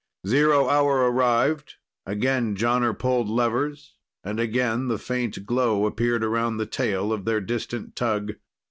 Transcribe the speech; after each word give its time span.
Zero 0.25 0.67
hour 0.67 0.95
arrived. 1.11 1.75
Again 2.07 2.55
Jonner 2.55 2.91
pulled 2.97 3.29
levers 3.29 3.97
and 4.23 4.39
again 4.39 4.87
the 4.87 4.97
faint 4.97 5.45
glow 5.45 5.85
appeared 5.85 6.23
around 6.23 6.57
the 6.57 6.65
tail 6.65 7.13
of 7.13 7.23
their 7.23 7.39
distant 7.39 7.95
tug. 7.95 8.33